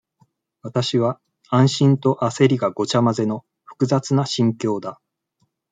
[0.63, 1.19] わたしは、
[1.51, 4.99] 安心とあせりがごちゃまぜの、複雑な心境だ。